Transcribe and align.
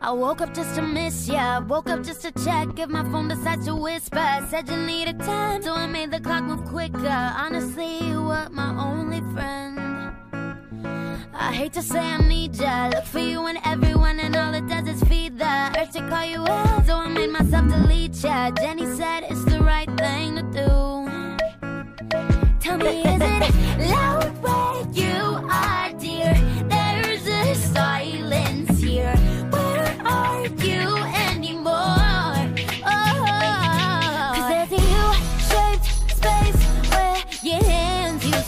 I 0.00 0.12
woke 0.12 0.40
up 0.40 0.52
just 0.54 0.74
to 0.74 0.82
miss 0.82 1.28
ya. 1.28 1.60
Woke 1.60 1.88
up 1.88 2.02
just 2.02 2.22
to 2.22 2.32
check 2.44 2.78
if 2.78 2.88
my 2.88 3.02
phone 3.10 3.28
decides 3.28 3.66
to 3.66 3.74
whisper. 3.74 4.46
Said 4.50 4.68
you 4.68 4.76
needed 4.76 5.20
time, 5.20 5.62
so 5.62 5.74
I 5.74 5.86
made 5.86 6.10
the 6.10 6.20
clock 6.20 6.44
move 6.44 6.64
quicker. 6.64 7.08
Honestly, 7.08 7.98
you 8.08 8.22
were 8.22 8.48
my 8.50 8.70
only 8.78 9.20
friend. 9.32 9.80
I 11.32 11.52
hate 11.52 11.72
to 11.74 11.82
say 11.82 12.00
I 12.00 12.18
need 12.28 12.56
ya. 12.56 12.88
Look 12.88 13.04
for 13.04 13.18
you 13.18 13.46
and 13.46 13.58
everyone, 13.64 14.20
and 14.20 14.36
all 14.36 14.54
it 14.54 14.66
does 14.68 14.86
is 14.88 15.02
feed 15.08 15.38
the 15.38 15.72
urge 15.78 15.92
to 15.92 16.08
call 16.08 16.24
you 16.24 16.46
out. 16.46 16.86
So 16.86 16.96
I 16.96 17.08
made 17.08 17.30
myself 17.30 17.68
delete 17.68 18.22
ya. 18.22 18.50
Jenny 18.50 18.86
said 18.96 19.24
it's 19.28 19.44
the 19.44 19.60
right 19.60 19.90
thing 19.96 20.36
to 20.36 20.42
do. 20.42 20.94
Tell 22.60 22.78
me, 22.78 23.02
is 23.02 23.20
it 23.20 23.63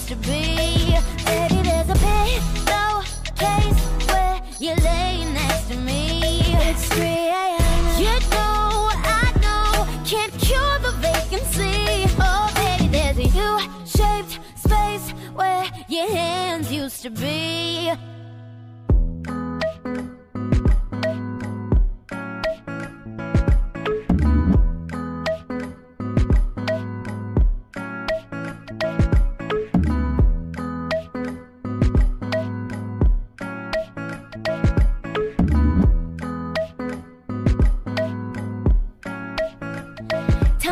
used 0.08 0.22
to 0.22 0.28
be. 0.28 0.94
Baby, 1.24 1.62
there's 1.62 1.88
a 1.88 1.94
pillow 1.94 3.02
case 3.34 3.80
where 4.08 4.40
you 4.58 4.74
lay 4.76 5.24
next 5.32 5.68
to 5.68 5.76
me. 5.76 6.42
It's 6.68 6.88
3 6.88 7.02
a.m. 7.04 8.00
You 8.00 8.18
know, 8.30 8.90
I 9.02 9.32
know, 9.42 9.86
can't 10.04 10.32
cure 10.38 10.78
the 10.80 10.92
vacancy. 11.00 12.06
Oh, 12.20 12.52
baby, 12.54 12.88
there's 12.88 13.18
a 13.18 13.24
U-shaped 13.24 14.38
space 14.56 15.10
where 15.34 15.64
your 15.88 16.08
hands 16.08 16.72
used 16.72 17.02
to 17.02 17.10
be. 17.10 17.92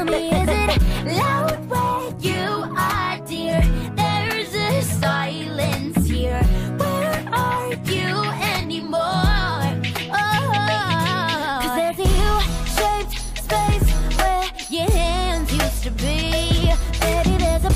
Is 0.07 0.49
it 0.49 0.83
loud 1.17 1.69
where 1.71 2.15
you 2.21 2.45
are, 2.77 3.19
dear? 3.27 3.63
There's 3.97 4.55
a 4.55 4.83
silence 4.83 6.07
here. 6.07 6.43
Where 6.77 7.25
are 7.33 7.73
you 7.85 8.23
anymore? 8.57 9.01
Oh, 10.13 10.51
cause 11.63 11.75
there's 11.77 11.99
a 11.99 12.03
U-shaped 12.03 13.15
space 13.39 13.89
where 14.19 14.45
your 14.69 14.91
hands 14.91 15.53
used 15.53 15.83
to 15.85 15.91
be. 15.91 16.73
There's 17.01 17.65
a 17.65 17.71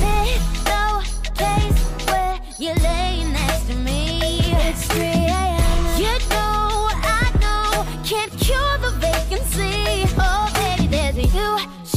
where 2.07 2.39
you 2.59 2.75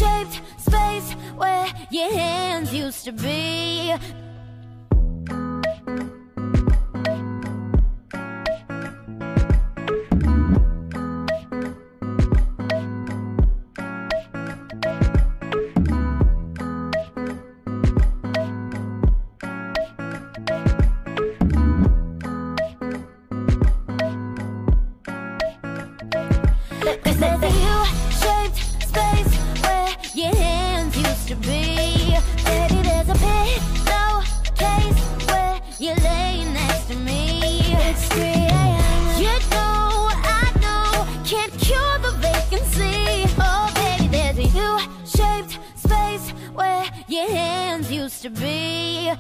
U-shaped 0.02 0.42
space 0.58 1.12
where 1.36 1.68
your 1.92 2.12
hands 2.12 2.74
used 2.74 3.06
to 3.06 3.12
be. 3.12 3.94
should 31.32 31.42
be. 31.44 32.18
Baby, 32.44 32.82
there's 32.84 33.08
a 33.08 33.14
pillow 33.14 34.22
case 34.56 35.00
where 35.30 35.62
you 35.80 35.94
lay 36.04 36.44
next 36.54 36.90
to 36.90 36.96
me. 36.96 37.40
It's 37.88 38.06
3 38.08 38.24
a.m. 38.24 39.22
You 39.22 39.36
know, 39.52 40.10
I 40.12 40.52
know, 40.60 41.24
can't 41.24 41.54
cure 41.58 42.00
the 42.00 42.12
vacancy. 42.20 43.34
Oh, 43.40 43.72
baby, 43.76 44.08
there's 44.08 44.40
a 44.40 44.44
U-shaped 44.44 45.58
space 45.76 46.32
where 46.54 46.86
your 47.08 47.30
hands 47.30 47.90
used 47.90 48.22
to 48.24 48.30
be. 48.30 49.14